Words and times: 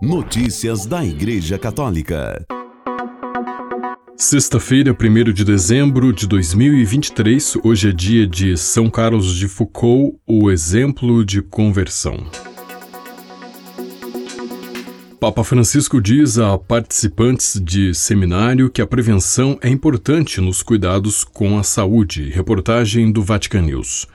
Notícias 0.00 0.86
da 0.86 1.04
Igreja 1.04 1.58
Católica. 1.58 2.46
Sexta-feira, 4.16 4.92
1 4.92 5.32
de 5.32 5.44
dezembro 5.44 6.12
de 6.12 6.24
2023, 6.28 7.56
hoje 7.64 7.88
é 7.88 7.92
dia 7.92 8.24
de 8.24 8.56
São 8.56 8.88
Carlos 8.88 9.34
de 9.34 9.48
Foucault, 9.48 10.16
o 10.24 10.52
exemplo 10.52 11.24
de 11.24 11.42
conversão. 11.42 12.16
Papa 15.18 15.42
Francisco 15.42 16.00
diz 16.00 16.38
a 16.38 16.56
participantes 16.56 17.60
de 17.60 17.92
seminário 17.92 18.70
que 18.70 18.80
a 18.80 18.86
prevenção 18.86 19.58
é 19.60 19.68
importante 19.68 20.40
nos 20.40 20.62
cuidados 20.62 21.24
com 21.24 21.58
a 21.58 21.64
saúde. 21.64 22.30
Reportagem 22.30 23.10
do 23.10 23.20
Vatican 23.20 23.62
News. 23.62 24.06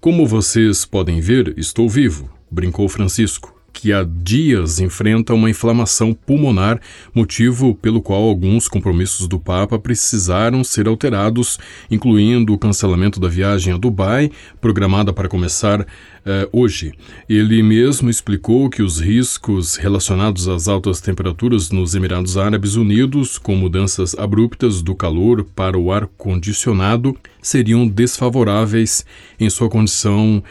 Como 0.00 0.26
vocês 0.26 0.84
podem 0.84 1.20
ver, 1.20 1.54
estou 1.56 1.88
vivo, 1.88 2.28
brincou 2.50 2.88
Francisco 2.88 3.59
que 3.72 3.92
há 3.92 4.04
dias 4.04 4.80
enfrenta 4.80 5.34
uma 5.34 5.50
inflamação 5.50 6.12
pulmonar, 6.12 6.80
motivo 7.14 7.74
pelo 7.74 8.02
qual 8.02 8.22
alguns 8.22 8.68
compromissos 8.68 9.26
do 9.26 9.38
Papa 9.38 9.78
precisaram 9.78 10.62
ser 10.62 10.88
alterados, 10.88 11.58
incluindo 11.90 12.52
o 12.52 12.58
cancelamento 12.58 13.18
da 13.18 13.28
viagem 13.28 13.72
a 13.72 13.76
Dubai, 13.76 14.30
programada 14.60 15.12
para 15.12 15.28
começar 15.28 15.86
eh, 16.26 16.48
hoje. 16.52 16.92
Ele 17.28 17.62
mesmo 17.62 18.10
explicou 18.10 18.68
que 18.68 18.82
os 18.82 19.00
riscos 19.00 19.76
relacionados 19.76 20.48
às 20.48 20.68
altas 20.68 21.00
temperaturas 21.00 21.70
nos 21.70 21.94
Emirados 21.94 22.36
Árabes 22.36 22.76
Unidos, 22.76 23.38
com 23.38 23.56
mudanças 23.56 24.14
abruptas 24.14 24.82
do 24.82 24.94
calor 24.94 25.44
para 25.44 25.78
o 25.78 25.90
ar 25.90 26.06
condicionado, 26.18 27.16
seriam 27.40 27.88
desfavoráveis 27.88 29.04
em 29.38 29.48
sua 29.48 29.70
condição 29.70 30.42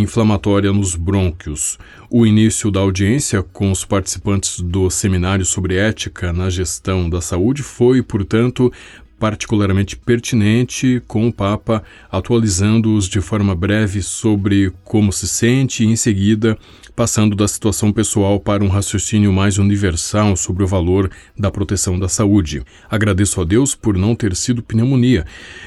inflamatória 0.00 0.72
nos 0.72 0.94
brônquios. 0.94 1.78
O 2.10 2.24
início 2.24 2.70
da 2.70 2.80
audiência 2.80 3.42
com 3.42 3.70
os 3.70 3.84
participantes 3.84 4.60
do 4.60 4.88
seminário 4.90 5.44
sobre 5.44 5.76
ética 5.76 6.32
na 6.32 6.48
gestão 6.48 7.10
da 7.10 7.20
saúde 7.20 7.62
foi, 7.62 8.02
portanto, 8.02 8.72
particularmente 9.18 9.96
pertinente, 9.96 11.02
com 11.06 11.26
o 11.28 11.32
Papa 11.32 11.82
atualizando-os 12.10 13.08
de 13.08 13.20
forma 13.20 13.54
breve 13.54 14.02
sobre 14.02 14.72
como 14.84 15.12
se 15.12 15.26
sente 15.26 15.84
e, 15.84 15.86
em 15.86 15.96
seguida, 15.96 16.56
passando 16.98 17.36
da 17.36 17.46
situação 17.46 17.92
pessoal 17.92 18.40
para 18.40 18.64
um 18.64 18.68
raciocínio 18.68 19.32
mais 19.32 19.56
universal 19.56 20.34
sobre 20.34 20.64
o 20.64 20.66
valor 20.66 21.10
da 21.38 21.48
proteção 21.48 21.96
da 21.96 22.08
saúde. 22.08 22.62
Agradeço 22.90 23.40
a 23.40 23.44
Deus 23.44 23.74
por 23.74 23.96
não 23.96 24.16
ter 24.16 24.34
sido 24.34 24.64
pneumonia. 24.64 25.24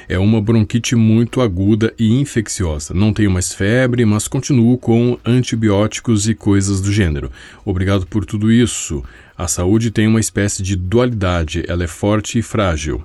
É 0.10 0.20
uma 0.20 0.42
bronquite 0.42 0.94
muito 0.94 1.40
aguda 1.40 1.94
e 1.98 2.20
infecciosa. 2.20 2.94
Não 2.94 3.14
tenho 3.14 3.32
mais 3.32 3.54
febre, 3.54 4.04
mas 4.04 4.28
continuo 4.28 4.78
com 4.78 5.18
antibióticos 5.26 6.28
e 6.28 6.36
coisas 6.36 6.82
do 6.82 6.92
gênero. 6.92 7.32
Obrigado 7.64 8.06
por 8.06 8.26
tudo 8.26 8.52
isso. 8.52 9.02
A 9.38 9.48
saúde 9.48 9.90
tem 9.90 10.08
uma 10.08 10.20
espécie 10.20 10.62
de 10.62 10.76
dualidade, 10.76 11.64
ela 11.68 11.84
é 11.84 11.88
forte 11.88 12.40
e 12.40 12.42
frágil. 12.42 13.04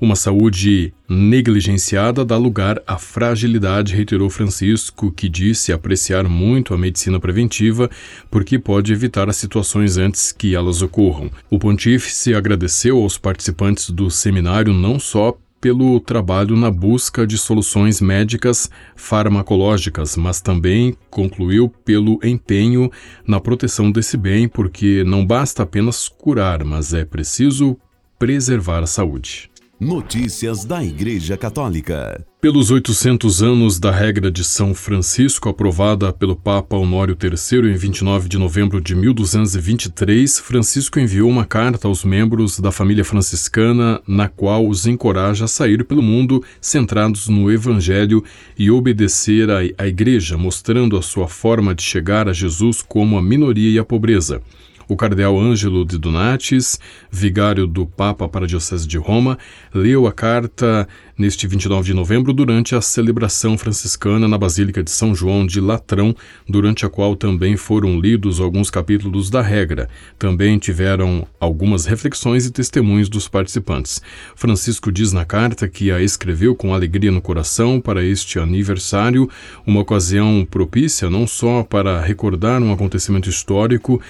Uma 0.00 0.16
saúde 0.16 0.92
negligenciada 1.08 2.24
dá 2.24 2.36
lugar 2.36 2.82
à 2.86 2.98
fragilidade, 2.98 3.94
reiterou 3.94 4.28
Francisco, 4.28 5.12
que 5.12 5.28
disse 5.28 5.72
apreciar 5.72 6.28
muito 6.28 6.74
a 6.74 6.78
medicina 6.78 7.20
preventiva 7.20 7.90
porque 8.30 8.58
pode 8.58 8.92
evitar 8.92 9.28
as 9.28 9.36
situações 9.36 9.96
antes 9.96 10.32
que 10.32 10.54
elas 10.54 10.82
ocorram. 10.82 11.30
O 11.48 11.58
pontífice 11.58 12.34
agradeceu 12.34 13.00
aos 13.00 13.16
participantes 13.16 13.90
do 13.90 14.10
seminário 14.10 14.72
não 14.72 14.98
só 14.98 15.38
pelo 15.64 15.98
trabalho 15.98 16.54
na 16.56 16.70
busca 16.70 17.26
de 17.26 17.38
soluções 17.38 17.98
médicas 17.98 18.68
farmacológicas, 18.94 20.14
mas 20.14 20.38
também 20.38 20.94
concluiu 21.08 21.70
pelo 21.70 22.20
empenho 22.22 22.90
na 23.26 23.40
proteção 23.40 23.90
desse 23.90 24.18
bem, 24.18 24.46
porque 24.46 25.02
não 25.04 25.24
basta 25.24 25.62
apenas 25.62 26.06
curar, 26.06 26.62
mas 26.64 26.92
é 26.92 27.06
preciso 27.06 27.78
preservar 28.18 28.82
a 28.82 28.86
saúde. 28.86 29.50
Notícias 29.80 30.64
da 30.64 30.84
Igreja 30.84 31.36
Católica. 31.36 32.24
Pelos 32.40 32.70
800 32.70 33.42
anos 33.42 33.80
da 33.80 33.90
regra 33.90 34.30
de 34.30 34.44
São 34.44 34.72
Francisco, 34.72 35.48
aprovada 35.48 36.12
pelo 36.12 36.36
Papa 36.36 36.76
Honório 36.76 37.16
III 37.20 37.72
em 37.72 37.74
29 37.74 38.28
de 38.28 38.38
novembro 38.38 38.80
de 38.80 38.94
1223, 38.94 40.38
Francisco 40.38 41.00
enviou 41.00 41.28
uma 41.28 41.44
carta 41.44 41.88
aos 41.88 42.04
membros 42.04 42.60
da 42.60 42.70
família 42.70 43.04
franciscana, 43.04 44.00
na 44.06 44.28
qual 44.28 44.64
os 44.68 44.86
encoraja 44.86 45.46
a 45.46 45.48
sair 45.48 45.84
pelo 45.84 46.02
mundo 46.02 46.44
centrados 46.60 47.26
no 47.28 47.50
Evangelho 47.50 48.22
e 48.56 48.70
obedecer 48.70 49.48
à 49.50 49.88
Igreja, 49.88 50.38
mostrando 50.38 50.96
a 50.96 51.02
sua 51.02 51.26
forma 51.26 51.74
de 51.74 51.82
chegar 51.82 52.28
a 52.28 52.32
Jesus 52.32 52.80
como 52.80 53.18
a 53.18 53.22
minoria 53.22 53.70
e 53.70 53.78
a 53.78 53.84
pobreza. 53.84 54.40
O 54.88 54.96
cardeal 54.96 55.38
Ângelo 55.38 55.84
de 55.84 55.96
Donatis, 55.96 56.78
vigário 57.10 57.66
do 57.66 57.86
Papa 57.86 58.28
para 58.28 58.44
a 58.44 58.48
Diocese 58.48 58.86
de 58.86 58.98
Roma, 58.98 59.38
leu 59.72 60.06
a 60.06 60.12
carta 60.12 60.86
neste 61.16 61.46
29 61.46 61.86
de 61.86 61.94
novembro 61.94 62.32
durante 62.32 62.74
a 62.74 62.80
celebração 62.80 63.56
franciscana 63.56 64.28
na 64.28 64.36
Basílica 64.36 64.82
de 64.82 64.90
São 64.90 65.14
João 65.14 65.46
de 65.46 65.60
Latrão, 65.60 66.14
durante 66.46 66.84
a 66.84 66.90
qual 66.90 67.16
também 67.16 67.56
foram 67.56 67.98
lidos 67.98 68.40
alguns 68.40 68.68
capítulos 68.68 69.30
da 69.30 69.40
regra. 69.40 69.88
Também 70.18 70.58
tiveram 70.58 71.26
algumas 71.40 71.86
reflexões 71.86 72.44
e 72.46 72.50
testemunhos 72.50 73.08
dos 73.08 73.28
participantes. 73.28 74.02
Francisco 74.34 74.92
diz 74.92 75.12
na 75.12 75.24
carta 75.24 75.68
que 75.68 75.90
a 75.90 76.02
escreveu 76.02 76.54
com 76.54 76.74
alegria 76.74 77.12
no 77.12 77.22
coração 77.22 77.80
para 77.80 78.04
este 78.04 78.38
aniversário, 78.38 79.28
uma 79.66 79.80
ocasião 79.80 80.46
propícia 80.50 81.08
não 81.08 81.26
só 81.26 81.62
para 81.62 82.00
recordar 82.00 82.62
um 82.62 82.72
acontecimento 82.72 83.30
histórico, 83.30 84.00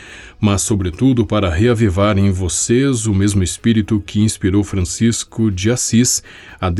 mas 0.41 0.64
sobretudo 0.65 1.27
para 1.27 1.51
reavivar 1.51 2.19
em 2.19 2.31
vocês 2.31 3.07
o 3.07 3.13
mesmo 3.13 3.43
espírito 3.43 4.03
que 4.05 4.21
inspirou 4.21 4.65
Francisco 4.65 5.51
de 5.51 5.71
Assis 5.71 6.23
a, 6.59 6.71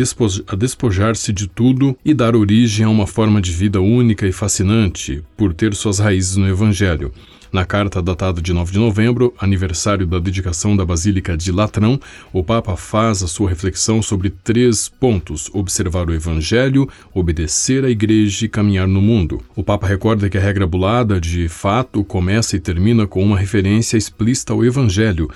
despojar-se 0.57 1.33
de 1.35 1.47
tudo 1.47 1.95
e 2.03 2.15
dar 2.15 2.35
origem 2.35 2.87
a 2.87 2.89
uma 2.89 3.07
forma 3.07 3.43
de 3.43 3.53
vida 3.53 3.83
única 3.83 4.27
e 4.27 4.33
fascinante, 4.33 5.23
por 5.37 5.53
ter 5.53 5.75
suas 5.75 5.99
raízes 5.99 6.37
no 6.37 6.49
Evangelho. 6.49 7.13
Na 7.55 7.65
carta 7.65 8.03
datada 8.03 8.43
de 8.43 8.53
9 8.53 8.73
de 8.73 8.81
novembro, 8.81 9.33
aniversário 9.39 10.09
da 10.09 10.19
dedicação 10.19 10.77
da 10.77 10.85
Basílica 10.85 11.37
de 11.37 11.53
Latrão, 11.53 12.01
o 12.33 12.43
Papa 12.43 12.77
faz 12.77 13.23
a 13.23 13.29
sua 13.29 13.49
reflexão 13.49 14.03
sobre 14.03 14.29
três 14.29 14.89
pontos: 14.89 15.49
observar 15.55 16.11
o 16.11 16.13
Evangelho, 16.13 16.89
obedecer 17.15 17.85
à 17.85 17.89
Igreja 17.89 18.47
e 18.47 18.49
caminhar 18.49 18.89
no 18.89 19.01
mundo. 19.01 19.41
O 19.55 19.63
Papa 19.63 19.87
recorda 19.87 20.29
que 20.29 20.37
a 20.37 20.41
regra 20.41 20.67
bulada, 20.67 21.21
de 21.21 21.47
fato, 21.47 22.03
começa 22.03 22.57
e 22.57 22.61
termina 22.61 23.07
com 23.07 23.23
uma 23.23 23.39
referência 23.39 23.97
explícita 23.97 24.53
ao 24.53 24.65
Evangelho, 24.65 25.31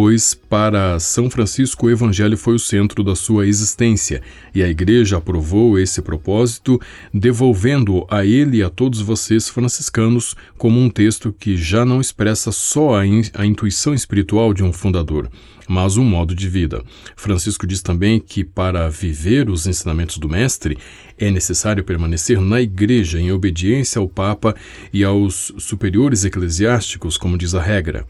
pois 0.00 0.32
para 0.32 1.00
São 1.00 1.28
Francisco 1.28 1.86
o 1.86 1.90
Evangelho 1.90 2.38
foi 2.38 2.54
o 2.54 2.58
centro 2.60 3.02
da 3.02 3.16
sua 3.16 3.48
existência 3.48 4.22
e 4.54 4.62
a 4.62 4.68
Igreja 4.68 5.16
aprovou 5.16 5.76
esse 5.76 6.00
propósito, 6.00 6.80
devolvendo-o 7.12 8.06
a 8.08 8.24
ele 8.24 8.58
e 8.58 8.62
a 8.62 8.70
todos 8.70 9.00
vocês 9.00 9.48
franciscanos 9.48 10.36
como 10.56 10.78
um 10.78 10.88
texto 10.88 11.34
que 11.36 11.56
já 11.56 11.84
não 11.84 12.00
expressa 12.00 12.52
só 12.52 12.94
a, 12.94 13.04
in, 13.04 13.22
a 13.34 13.44
intuição 13.44 13.92
espiritual 13.92 14.54
de 14.54 14.62
um 14.62 14.72
fundador, 14.72 15.28
mas 15.66 15.96
um 15.96 16.04
modo 16.04 16.32
de 16.32 16.48
vida. 16.48 16.80
Francisco 17.16 17.66
diz 17.66 17.82
também 17.82 18.20
que 18.20 18.44
para 18.44 18.88
viver 18.88 19.50
os 19.50 19.66
ensinamentos 19.66 20.18
do 20.18 20.28
Mestre 20.28 20.78
é 21.18 21.28
necessário 21.28 21.82
permanecer 21.82 22.40
na 22.40 22.60
Igreja 22.60 23.20
em 23.20 23.32
obediência 23.32 23.98
ao 23.98 24.08
Papa 24.08 24.54
e 24.92 25.02
aos 25.02 25.52
superiores 25.58 26.24
eclesiásticos, 26.24 27.16
como 27.16 27.36
diz 27.36 27.52
a 27.52 27.60
regra. 27.60 28.06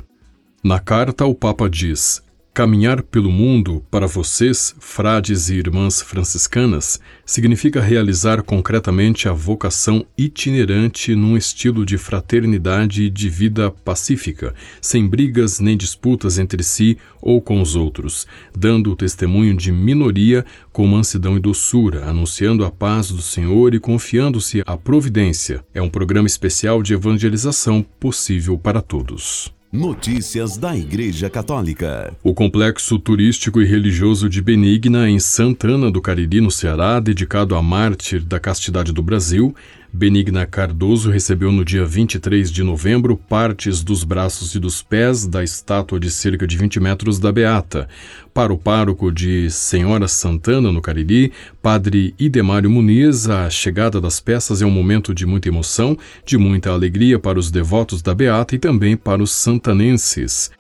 Na 0.63 0.81
carta, 0.81 1.25
o 1.25 1.35
Papa 1.37 1.71
diz: 1.71 2.21
Caminhar 2.53 3.05
pelo 3.05 3.31
mundo, 3.31 3.85
para 3.89 4.09
vocês, 4.09 4.75
frades 4.81 5.49
e 5.49 5.55
irmãs 5.55 6.03
franciscanas, 6.03 6.99
significa 7.25 7.81
realizar 7.81 8.43
concretamente 8.43 9.29
a 9.29 9.33
vocação 9.33 10.05
itinerante 10.19 11.15
num 11.15 11.37
estilo 11.37 11.87
de 11.87 11.97
fraternidade 11.97 13.05
e 13.05 13.11
de 13.11 13.29
vida 13.29 13.71
pacífica, 13.71 14.53
sem 14.81 15.07
brigas 15.07 15.61
nem 15.61 15.77
disputas 15.77 16.37
entre 16.37 16.65
si 16.65 16.99
ou 17.23 17.41
com 17.41 17.62
os 17.62 17.77
outros, 17.77 18.27
dando 18.53 18.91
o 18.91 18.97
testemunho 18.97 19.56
de 19.56 19.71
minoria 19.71 20.44
com 20.73 20.85
mansidão 20.88 21.37
e 21.37 21.41
doçura, 21.41 22.06
anunciando 22.06 22.65
a 22.65 22.71
paz 22.73 23.12
do 23.12 23.23
Senhor 23.23 23.73
e 23.73 23.79
confiando-se 23.79 24.65
à 24.67 24.77
providência. 24.77 25.65
É 25.73 25.81
um 25.81 25.88
programa 25.88 26.27
especial 26.27 26.82
de 26.82 26.94
evangelização 26.94 27.87
possível 28.00 28.59
para 28.59 28.82
todos. 28.82 29.56
Notícias 29.70 30.56
da 30.56 30.75
Igreja 30.75 31.29
Católica. 31.29 32.17
O 32.25 32.32
complexo 32.32 32.99
turístico 32.99 33.61
e 33.61 33.67
religioso 33.67 34.26
de 34.26 34.41
Benigna, 34.41 35.11
em 35.11 35.20
Santana 35.20 35.91
do 35.91 36.00
Cariri, 36.00 36.41
no 36.41 36.50
Ceará, 36.50 36.99
dedicado 36.99 37.55
à 37.55 37.62
mártir 37.62 38.25
da 38.25 38.41
castidade 38.41 38.94
do 38.94 39.03
Brasil, 39.03 39.55
Benigna 39.93 40.44
Cardoso 40.46 41.11
recebeu 41.11 41.50
no 41.50 41.64
dia 41.64 41.85
23 41.85 42.52
de 42.52 42.62
novembro 42.62 43.17
partes 43.17 43.82
dos 43.82 44.05
braços 44.05 44.55
e 44.55 44.58
dos 44.58 44.82
pés 44.82 45.26
da 45.26 45.43
estátua 45.43 45.99
de 45.99 46.11
cerca 46.11 46.46
de 46.46 46.58
20 46.58 46.79
metros 46.79 47.19
da 47.19 47.32
Beata. 47.32 47.88
Para 48.35 48.52
o 48.52 48.58
pároco 48.58 49.11
de 49.11 49.50
Senhora 49.50 50.06
Santana, 50.06 50.70
no 50.70 50.82
Cariri, 50.82 51.32
padre 51.62 52.14
Idemário 52.19 52.70
Muniz, 52.70 53.29
a 53.29 53.49
chegada 53.49 54.00
das 54.00 54.20
peças 54.20 54.61
é 54.61 54.67
um 54.67 54.70
momento 54.70 55.14
de 55.14 55.25
muita 55.25 55.49
emoção, 55.49 55.96
de 56.25 56.37
muita 56.37 56.70
alegria 56.70 57.19
para 57.19 57.38
os 57.38 57.50
devotos 57.50 58.02
da 58.02 58.14
Beata 58.14 58.55
e 58.55 58.58
também 58.58 58.96
para 58.96 59.23
os 59.23 59.32
santanenses. 59.32 60.50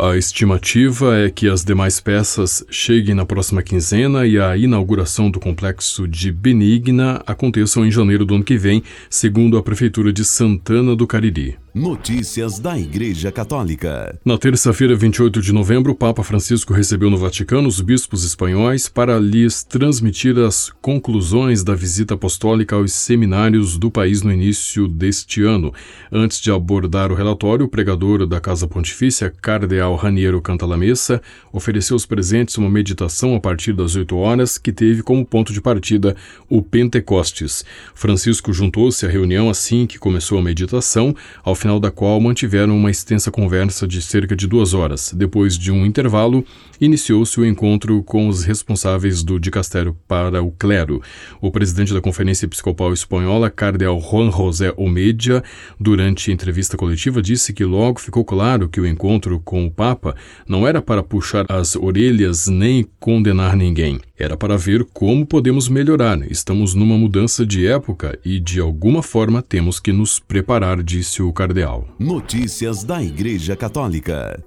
A 0.00 0.16
estimativa 0.16 1.18
é 1.18 1.28
que 1.28 1.48
as 1.48 1.64
demais 1.64 1.98
peças 1.98 2.64
cheguem 2.70 3.16
na 3.16 3.26
próxima 3.26 3.64
quinzena 3.64 4.24
e 4.24 4.38
a 4.38 4.56
inauguração 4.56 5.28
do 5.28 5.40
complexo 5.40 6.06
de 6.06 6.30
Benigna 6.30 7.20
aconteça 7.26 7.80
em 7.80 7.90
janeiro 7.90 8.24
do 8.24 8.36
ano 8.36 8.44
que 8.44 8.56
vem, 8.56 8.80
segundo 9.10 9.58
a 9.58 9.62
Prefeitura 9.62 10.12
de 10.12 10.24
Santana 10.24 10.94
do 10.94 11.04
Cariri. 11.04 11.58
Notícias 11.74 12.58
da 12.58 12.78
Igreja 12.78 13.30
Católica. 13.30 14.18
Na 14.24 14.38
terça-feira, 14.38 14.96
28 14.96 15.42
de 15.42 15.52
novembro, 15.52 15.92
o 15.92 15.94
Papa 15.94 16.24
Francisco 16.24 16.72
recebeu 16.72 17.10
no 17.10 17.18
Vaticano 17.18 17.68
os 17.68 17.80
bispos 17.82 18.24
espanhóis 18.24 18.88
para 18.88 19.18
lhes 19.18 19.62
transmitir 19.62 20.38
as 20.38 20.70
conclusões 20.80 21.62
da 21.62 21.74
visita 21.74 22.14
apostólica 22.14 22.74
aos 22.74 22.92
seminários 22.92 23.76
do 23.76 23.90
país 23.90 24.22
no 24.22 24.32
início 24.32 24.88
deste 24.88 25.42
ano. 25.42 25.72
Antes 26.10 26.40
de 26.40 26.50
abordar 26.50 27.12
o 27.12 27.14
relatório, 27.14 27.66
o 27.66 27.68
pregador 27.68 28.26
da 28.26 28.40
Casa 28.40 28.66
Pontifícia, 28.66 29.30
Cardeal 29.42 29.94
Raniero 29.94 30.40
Cantalamessa, 30.40 31.20
ofereceu 31.52 31.96
aos 31.96 32.06
presentes 32.06 32.56
uma 32.56 32.70
meditação 32.70 33.36
a 33.36 33.40
partir 33.40 33.74
das 33.74 33.94
8 33.94 34.16
horas, 34.16 34.56
que 34.56 34.72
teve 34.72 35.02
como 35.02 35.24
ponto 35.24 35.52
de 35.52 35.60
partida 35.60 36.16
o 36.48 36.62
Pentecostes. 36.62 37.62
Francisco 37.94 38.54
juntou-se 38.54 39.04
à 39.04 39.08
reunião 39.08 39.50
assim 39.50 39.86
que 39.86 39.98
começou 39.98 40.38
a 40.38 40.42
meditação, 40.42 41.14
ao 41.44 41.57
final 41.58 41.80
da 41.80 41.90
qual 41.90 42.20
mantiveram 42.20 42.76
uma 42.76 42.90
extensa 42.90 43.30
conversa 43.30 43.86
de 43.86 44.00
cerca 44.00 44.34
de 44.36 44.46
duas 44.46 44.72
horas. 44.72 45.12
Depois 45.12 45.58
de 45.58 45.72
um 45.72 45.84
intervalo, 45.84 46.44
iniciou-se 46.80 47.38
o 47.38 47.44
encontro 47.44 48.02
com 48.02 48.28
os 48.28 48.44
responsáveis 48.44 49.22
do 49.22 49.38
dicastério 49.38 49.96
para 50.06 50.42
o 50.42 50.52
clero. 50.52 51.02
O 51.40 51.50
presidente 51.50 51.92
da 51.92 52.00
Conferência 52.00 52.46
Episcopal 52.46 52.92
Espanhola, 52.92 53.50
Cardeal 53.50 54.00
Juan 54.00 54.30
José 54.30 54.72
Omedia, 54.76 55.42
durante 55.78 56.32
entrevista 56.32 56.76
coletiva, 56.76 57.20
disse 57.20 57.52
que 57.52 57.64
logo 57.64 58.00
ficou 58.00 58.24
claro 58.24 58.68
que 58.68 58.80
o 58.80 58.86
encontro 58.86 59.40
com 59.40 59.66
o 59.66 59.70
Papa 59.70 60.14
não 60.46 60.66
era 60.66 60.80
para 60.80 61.02
puxar 61.02 61.44
as 61.48 61.74
orelhas 61.74 62.46
nem 62.46 62.86
condenar 62.98 63.56
ninguém. 63.56 64.00
Era 64.18 64.36
para 64.36 64.56
ver 64.56 64.84
como 64.92 65.24
podemos 65.24 65.68
melhorar. 65.68 66.20
Estamos 66.28 66.74
numa 66.74 66.98
mudança 66.98 67.46
de 67.46 67.68
época 67.68 68.18
e, 68.24 68.40
de 68.40 68.58
alguma 68.58 69.00
forma, 69.00 69.40
temos 69.40 69.78
que 69.78 69.92
nos 69.92 70.18
preparar, 70.18 70.82
disse 70.82 71.22
o 71.22 71.32
cardeal. 71.32 71.86
Notícias 72.00 72.82
da 72.82 73.00
Igreja 73.00 73.54
Católica. 73.54 74.42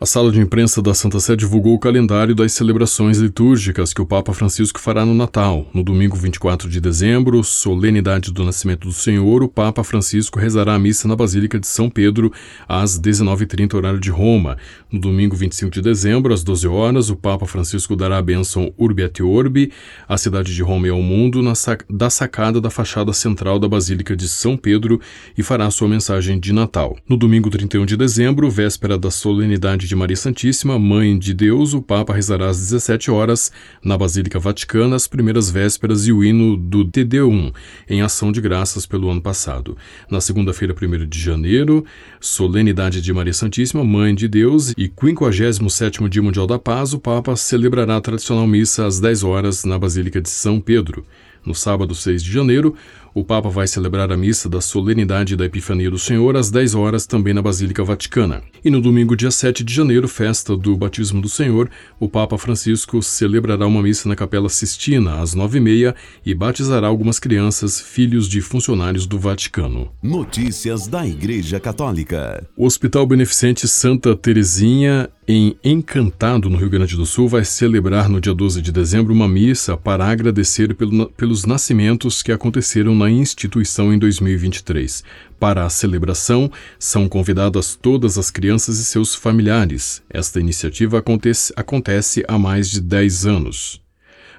A 0.00 0.06
sala 0.06 0.32
de 0.32 0.40
imprensa 0.40 0.82
da 0.82 0.92
Santa 0.92 1.20
Sé 1.20 1.36
divulgou 1.36 1.72
o 1.72 1.78
calendário 1.78 2.34
das 2.34 2.52
celebrações 2.52 3.18
litúrgicas 3.18 3.94
que 3.94 4.02
o 4.02 4.06
Papa 4.06 4.34
Francisco 4.34 4.80
fará 4.80 5.06
no 5.06 5.14
Natal. 5.14 5.68
No 5.72 5.84
domingo 5.84 6.16
24 6.16 6.68
de 6.68 6.80
dezembro, 6.80 7.44
solenidade 7.44 8.32
do 8.32 8.44
Nascimento 8.44 8.88
do 8.88 8.92
Senhor, 8.92 9.44
o 9.44 9.48
Papa 9.48 9.84
Francisco 9.84 10.36
rezará 10.40 10.74
a 10.74 10.78
missa 10.80 11.06
na 11.06 11.14
Basílica 11.14 11.60
de 11.60 11.68
São 11.68 11.88
Pedro 11.88 12.32
às 12.68 13.00
19h30, 13.00 13.74
horário 13.74 14.00
de 14.00 14.10
Roma. 14.10 14.58
No 14.90 14.98
domingo 14.98 15.36
25 15.36 15.70
de 15.70 15.80
dezembro, 15.80 16.34
às 16.34 16.42
12 16.42 16.66
horas, 16.66 17.08
o 17.08 17.14
Papa 17.14 17.46
Francisco 17.46 17.94
dará 17.94 18.18
a 18.18 18.22
bênção 18.22 18.74
Urbi 18.76 19.04
et 19.04 19.22
Orbi 19.22 19.70
à 20.08 20.18
cidade 20.18 20.52
de 20.52 20.62
Roma 20.62 20.88
e 20.88 20.90
ao 20.90 21.00
mundo 21.00 21.40
na 21.40 21.54
sac 21.54 21.84
da 21.88 22.10
sacada 22.10 22.60
da 22.60 22.68
fachada 22.68 23.12
central 23.12 23.60
da 23.60 23.68
Basílica 23.68 24.16
de 24.16 24.28
São 24.28 24.56
Pedro 24.56 25.00
e 25.38 25.42
fará 25.42 25.70
sua 25.70 25.88
mensagem 25.88 26.40
de 26.40 26.52
Natal. 26.52 26.96
No 27.08 27.16
domingo 27.16 27.48
31 27.48 27.86
de 27.86 27.96
dezembro, 27.96 28.50
véspera 28.50 28.98
da 28.98 29.10
solenidade 29.10 29.83
de 29.86 29.96
Maria 29.96 30.16
Santíssima, 30.16 30.78
Mãe 30.78 31.18
de 31.18 31.34
Deus, 31.34 31.74
o 31.74 31.82
Papa 31.82 32.14
rezará 32.14 32.48
às 32.48 32.58
17 32.58 33.10
horas 33.10 33.52
na 33.82 33.96
Basílica 33.96 34.38
Vaticana 34.38 34.96
as 34.96 35.06
primeiras 35.06 35.50
vésperas 35.50 36.06
e 36.06 36.12
o 36.12 36.24
hino 36.24 36.56
do 36.56 36.84
TD1, 36.84 37.52
em 37.88 38.02
ação 38.02 38.32
de 38.32 38.40
graças 38.40 38.86
pelo 38.86 39.10
ano 39.10 39.20
passado. 39.20 39.76
Na 40.10 40.20
segunda-feira, 40.20 40.74
1 40.74 41.06
de 41.06 41.20
janeiro, 41.20 41.84
solenidade 42.20 43.00
de 43.00 43.12
Maria 43.12 43.32
Santíssima, 43.32 43.84
Mãe 43.84 44.14
de 44.14 44.28
Deus, 44.28 44.74
e 44.76 44.88
57º 44.88 46.08
Dia 46.08 46.22
Mundial 46.22 46.46
da 46.46 46.58
Paz, 46.58 46.92
o 46.92 46.98
Papa 46.98 47.36
celebrará 47.36 47.96
a 47.96 48.00
tradicional 48.00 48.46
missa 48.46 48.86
às 48.86 49.00
10 49.00 49.22
horas 49.24 49.64
na 49.64 49.78
Basílica 49.78 50.20
de 50.20 50.28
São 50.28 50.60
Pedro. 50.60 51.04
No 51.44 51.54
sábado 51.54 51.94
6 51.94 52.22
de 52.22 52.32
janeiro, 52.32 52.74
o 53.14 53.22
Papa 53.22 53.48
vai 53.48 53.68
celebrar 53.68 54.10
a 54.10 54.16
missa 54.16 54.48
da 54.48 54.60
solenidade 54.60 55.36
da 55.36 55.44
Epifania 55.44 55.88
do 55.88 55.98
Senhor 55.98 56.36
às 56.36 56.50
10 56.50 56.74
horas 56.74 57.06
também 57.06 57.32
na 57.32 57.40
Basílica 57.40 57.84
Vaticana. 57.84 58.42
E 58.64 58.70
no 58.70 58.80
domingo, 58.80 59.16
dia 59.16 59.30
7 59.30 59.62
de 59.62 59.72
janeiro, 59.72 60.08
festa 60.08 60.56
do 60.56 60.76
Batismo 60.76 61.22
do 61.22 61.28
Senhor, 61.28 61.70
o 62.00 62.08
Papa 62.08 62.36
Francisco 62.36 63.00
celebrará 63.02 63.66
uma 63.66 63.82
missa 63.82 64.08
na 64.08 64.16
Capela 64.16 64.48
Sistina 64.48 65.20
às 65.20 65.34
9h30 65.34 65.94
e 66.26 66.34
batizará 66.34 66.88
algumas 66.88 67.20
crianças, 67.20 67.80
filhos 67.80 68.28
de 68.28 68.40
funcionários 68.40 69.06
do 69.06 69.16
Vaticano. 69.16 69.92
Notícias 70.02 70.88
da 70.88 71.06
Igreja 71.06 71.60
Católica. 71.60 72.44
O 72.56 72.66
Hospital 72.66 73.06
Beneficente 73.06 73.68
Santa 73.68 74.16
Terezinha 74.16 75.08
em 75.26 75.56
Encantado, 75.64 76.50
no 76.50 76.58
Rio 76.58 76.68
Grande 76.68 76.96
do 76.96 77.06
Sul, 77.06 77.28
vai 77.28 77.44
celebrar 77.44 78.10
no 78.10 78.20
dia 78.20 78.34
12 78.34 78.60
de 78.60 78.70
dezembro 78.70 79.12
uma 79.12 79.26
missa 79.26 79.74
para 79.74 80.06
agradecer 80.06 80.74
pelo, 80.74 81.06
pelos 81.12 81.46
nascimentos 81.46 82.22
que 82.22 82.30
aconteceram 82.30 82.94
na 82.94 83.03
instituição 83.10 83.92
em 83.92 83.98
2023. 83.98 85.04
Para 85.38 85.64
a 85.64 85.70
celebração, 85.70 86.50
são 86.78 87.08
convidadas 87.08 87.74
todas 87.74 88.18
as 88.18 88.30
crianças 88.30 88.78
e 88.78 88.84
seus 88.84 89.14
familiares. 89.14 90.02
Esta 90.08 90.40
iniciativa 90.40 90.98
acontece, 90.98 91.52
acontece 91.56 92.24
há 92.26 92.38
mais 92.38 92.70
de 92.70 92.80
10 92.80 93.26
anos. 93.26 93.84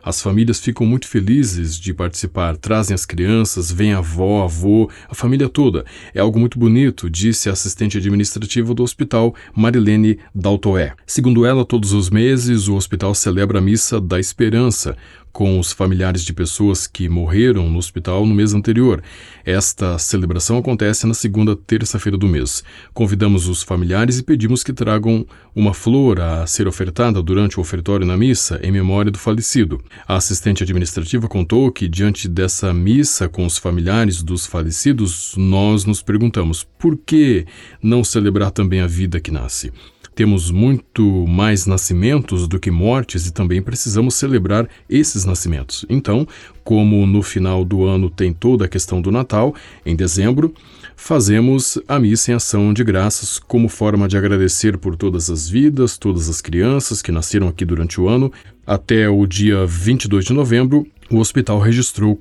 As 0.06 0.22
famílias 0.22 0.60
ficam 0.60 0.86
muito 0.86 1.08
felizes 1.08 1.80
de 1.80 1.92
participar, 1.92 2.56
trazem 2.58 2.94
as 2.94 3.08
crianças, 3.08 3.72
vem 3.72 3.92
a 3.92 3.98
avó, 3.98 4.44
avô, 4.44 4.88
a 5.10 5.16
família 5.16 5.50
toda. 5.50 5.84
É 6.14 6.20
algo 6.20 6.40
muito 6.40 6.60
bonito, 6.60 7.10
disse 7.10 7.50
a 7.50 7.54
assistente 7.54 7.98
administrativa 7.98 8.72
do 8.76 8.84
hospital, 8.84 9.34
Marilene 9.56 10.20
Daltoé. 10.34 10.94
Segundo 11.08 11.44
ela, 11.44 11.66
todos 11.66 11.92
os 11.92 12.12
meses 12.12 12.68
o 12.68 12.76
hospital 12.76 13.16
celebra 13.16 13.58
a 13.58 13.62
Missa 13.64 14.00
da 14.00 14.20
Esperança, 14.20 14.96
com 15.36 15.60
os 15.60 15.74
familiares 15.74 16.24
de 16.24 16.32
pessoas 16.32 16.88
que 16.88 17.10
morreram 17.10 17.70
no 17.70 17.78
hospital 17.78 18.26
no 18.26 18.34
mês 18.34 18.54
anterior. 18.54 19.04
Esta 19.44 20.00
celebração 20.00 20.58
acontece 20.58 21.06
na 21.06 21.14
segunda 21.14 21.58
terça-feira 21.58 22.18
do 22.18 22.26
mês. 22.26 22.64
Convidamos 22.94 23.50
os 23.50 23.62
familiares 23.62 24.18
e 24.18 24.24
pedimos 24.24 24.64
que 24.64 24.72
tragam 24.72 25.28
uma 25.54 25.74
flor 25.74 26.22
a 26.22 26.48
ser 26.48 26.70
ofertada 26.70 27.22
durante 27.22 27.58
o 27.58 27.62
ofertório 27.62 28.08
na 28.08 28.16
missa 28.16 28.62
em 28.64 28.72
memória 28.72 29.12
do 29.12 29.20
falecido. 29.20 29.84
A 30.08 30.16
assistente 30.16 30.64
administrativa 30.64 31.28
contou 31.28 31.70
que, 31.70 31.90
diante 31.90 32.30
dessa 32.30 32.74
missa 32.74 33.28
com 33.28 33.46
os 33.46 33.58
familiares 33.58 34.24
dos 34.24 34.46
falecidos, 34.46 35.34
nós 35.36 35.84
nos 35.84 36.02
perguntamos 36.02 36.64
por 36.80 36.98
que 36.98 37.46
não 37.84 38.06
celebrar 38.06 38.52
também 38.52 38.80
a 38.80 38.88
vida 38.88 39.20
que 39.20 39.32
nasce. 39.32 39.74
Temos 40.16 40.50
muito 40.50 41.04
mais 41.28 41.66
nascimentos 41.66 42.48
do 42.48 42.58
que 42.58 42.72
mortes 42.72 43.28
e 43.28 43.34
também 43.34 43.62
precisamos 43.62 44.16
celebrar 44.16 44.68
esses 44.90 45.26
nascimentos. 45.26 45.86
Então, 45.90 46.26
como 46.64 47.06
no 47.06 47.22
final 47.22 47.66
do 47.66 47.84
ano 47.84 48.10
tem 48.10 48.32
toda 48.32 48.64
a 48.64 48.68
questão 48.70 49.02
do 49.02 49.12
Natal, 49.12 49.54
em 49.86 49.94
dezembro, 49.94 50.54
fazemos 50.96 51.78
a 51.88 52.00
missa 52.00 52.32
em 52.32 52.36
ação 52.36 52.74
de 52.74 52.84
graças 52.84 53.38
como 53.38 53.68
forma 53.68 54.08
de 54.08 54.18
agradecer 54.18 54.78
por 54.78 54.96
todas 54.96 55.30
as 55.30 55.50
vidas, 55.50 55.98
todas 55.98 56.30
as 56.30 56.40
crianças 56.40 57.02
que 57.02 57.12
nasceram 57.12 57.50
aqui 57.50 57.66
durante 57.66 58.00
o 58.00 58.08
ano. 58.08 58.32
Até 58.66 59.10
o 59.10 59.28
dia 59.28 59.66
22 59.66 60.26
de 60.26 60.34
novembro, 60.34 60.88
o 61.12 61.18
hospital 61.18 61.60
registrou 61.60 62.16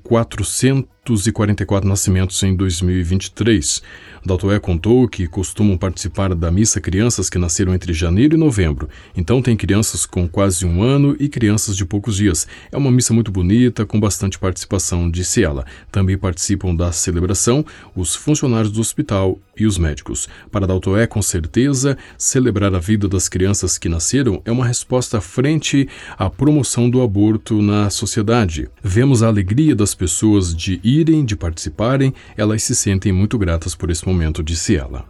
444 1.04 1.87
nascimentos 1.87 2.42
em 2.42 2.56
2023. 2.56 3.82
Daltoé 4.25 4.58
contou 4.58 5.06
que 5.06 5.28
costumam 5.28 5.76
participar 5.76 6.34
da 6.34 6.50
missa 6.50 6.80
crianças 6.80 7.28
que 7.28 7.37
nasceram 7.37 7.75
entre 7.75 7.92
janeiro 7.92 8.34
e 8.34 8.38
novembro. 8.38 8.88
Então 9.14 9.42
tem 9.42 9.54
crianças 9.54 10.06
com 10.06 10.26
quase 10.26 10.64
um 10.64 10.82
ano 10.82 11.14
e 11.20 11.28
crianças 11.28 11.76
de 11.76 11.84
poucos 11.84 12.16
dias. 12.16 12.49
É 12.73 12.76
uma 12.78 12.90
missa 12.90 13.12
muito 13.12 13.30
bonita, 13.30 13.84
com 13.84 14.00
bastante 14.00 14.38
participação, 14.38 15.11
disse 15.11 15.44
ela. 15.44 15.66
Também 15.92 16.16
participam 16.16 16.75
da 16.75 16.90
celebração 16.90 17.66
os 17.94 18.14
funcionários 18.14 18.73
do 18.73 18.80
hospital 18.80 19.38
e 19.56 19.66
os 19.66 19.76
médicos. 19.76 20.26
Para 20.50 20.66
Daltoé, 20.66 21.06
com 21.06 21.20
certeza, 21.20 21.96
celebrar 22.16 22.75
a 22.75 22.78
vida 22.78 23.06
das 23.06 23.28
crianças 23.28 23.76
que 23.76 23.90
nasceram 23.90 24.40
é 24.44 24.50
uma 24.50 24.66
resposta 24.66 25.20
frente 25.20 25.87
à 26.16 26.30
promoção 26.30 26.88
do 26.88 27.02
aborto 27.02 27.61
na 27.61 27.90
sociedade. 27.90 28.68
Vemos 28.82 29.23
a 29.23 29.26
alegria 29.26 29.76
das 29.76 29.94
pessoas 29.94 30.54
de 30.54 30.80
irem, 30.98 31.24
de 31.24 31.36
participarem, 31.36 32.12
elas 32.36 32.62
se 32.62 32.74
sentem 32.74 33.12
muito 33.12 33.38
gratas 33.38 33.74
por 33.74 33.90
esse 33.90 34.06
momento, 34.06 34.42
disse 34.42 34.76
ela. 34.76 35.04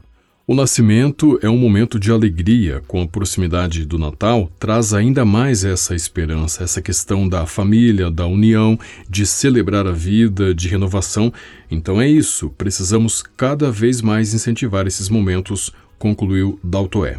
O 0.47 0.55
nascimento 0.55 1.39
é 1.41 1.49
um 1.49 1.57
momento 1.57 1.99
de 1.99 2.13
alegria, 2.13 2.83
com 2.87 3.01
a 3.01 3.09
proximidade 3.09 3.87
do 3.87 3.99
Natal, 3.99 4.53
traz 4.59 4.93
ainda 4.93 5.25
mais 5.25 5.65
essa 5.65 5.95
esperança, 5.95 6.63
essa 6.63 6.83
questão 6.83 7.27
da 7.27 7.47
família, 7.47 8.11
da 8.11 8.27
união, 8.27 8.79
de 9.09 9.25
celebrar 9.25 9.87
a 9.87 9.93
vida, 9.93 10.55
de 10.55 10.69
renovação. 10.69 11.33
Então 11.71 11.99
é 11.99 12.07
isso, 12.07 12.51
precisamos 12.51 13.23
cada 13.23 13.71
vez 13.71 14.03
mais 14.03 14.35
incentivar 14.35 14.87
esses 14.87 15.09
momentos, 15.09 15.73
concluiu 15.99 16.61
Daltoé. 16.63 17.19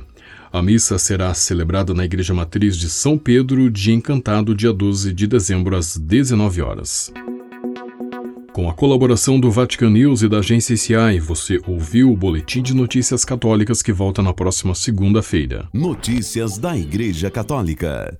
A 0.54 0.62
missa 0.62 1.00
será 1.00 1.34
celebrada 1.34 1.96
na 1.96 2.06
Igreja 2.06 2.32
Matriz 2.32 2.78
de 2.78 2.90
São 2.90 3.18
Pedro 3.18 3.72
de 3.72 3.92
Encantado, 3.92 4.54
dia 4.54 4.72
12 4.72 5.12
de 5.12 5.26
dezembro, 5.26 5.76
às 5.76 5.98
19 5.98 6.62
horas. 6.62 7.12
Com 8.56 8.70
a 8.70 8.74
colaboração 8.74 9.38
do 9.38 9.52
Vatican 9.52 9.90
News 9.90 10.22
e 10.22 10.30
da 10.30 10.38
agência 10.38 10.76
ICI, 10.76 11.20
você 11.20 11.60
ouviu 11.68 12.10
o 12.10 12.16
Boletim 12.16 12.62
de 12.62 12.74
Notícias 12.74 13.26
Católicas 13.26 13.82
que 13.82 13.92
volta 13.92 14.22
na 14.22 14.34
próxima 14.34 14.74
segunda-feira. 14.74 15.68
Notícias 15.74 16.58
da 16.58 16.78
Igreja 16.78 17.30
Católica. 17.30 18.18